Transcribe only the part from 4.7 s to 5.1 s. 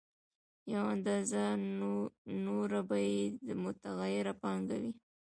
وي